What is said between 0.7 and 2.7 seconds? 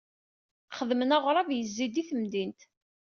Xedmen aɣrab yezzi-d i temdint.